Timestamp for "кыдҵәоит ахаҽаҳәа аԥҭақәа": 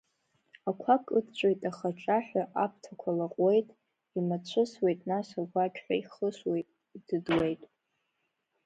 1.05-3.09